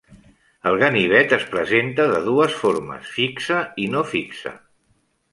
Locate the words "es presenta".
1.35-2.07